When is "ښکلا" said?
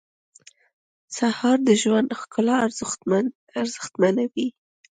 2.19-2.55